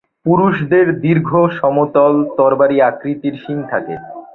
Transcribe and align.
পুরুষদের 0.25 0.87
দীর্ঘ, 1.01 1.29
সমতল, 1.59 2.13
তরবারি 2.37 2.77
আকৃতির 2.89 3.35
শিং 3.43 3.57
থাকে। 3.71 3.95